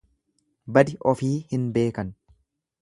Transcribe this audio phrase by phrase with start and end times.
[0.77, 2.13] Badi ofii hin beekan.